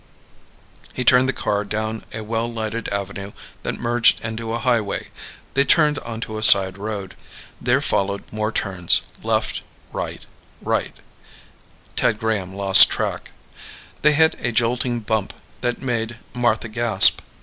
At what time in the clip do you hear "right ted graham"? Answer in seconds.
10.59-12.55